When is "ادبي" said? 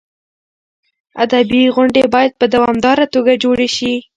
1.23-1.61